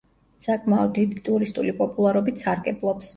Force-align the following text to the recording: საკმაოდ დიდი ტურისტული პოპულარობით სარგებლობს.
საკმაოდ 0.45 0.95
დიდი 0.95 1.21
ტურისტული 1.27 1.75
პოპულარობით 1.83 2.41
სარგებლობს. 2.45 3.07